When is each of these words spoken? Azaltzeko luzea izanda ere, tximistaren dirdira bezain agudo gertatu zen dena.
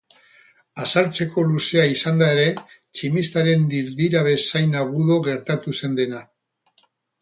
Azaltzeko 0.85 1.43
luzea 1.49 1.83
izanda 1.97 2.31
ere, 2.37 2.47
tximistaren 2.71 3.69
dirdira 3.77 4.27
bezain 4.33 4.77
agudo 4.85 5.23
gertatu 5.33 5.81
zen 5.81 6.03
dena. 6.05 6.29